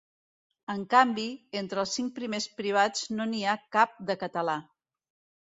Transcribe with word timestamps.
En 0.73 0.85
canvi, 0.93 1.25
entre 1.61 1.83
els 1.83 1.93
cinc 1.99 2.15
primers 2.15 2.49
privats 2.63 3.05
no 3.19 3.29
n’hi 3.35 3.43
ha 3.45 3.55
cap 3.79 3.95
de 4.11 4.19
català. 4.27 4.59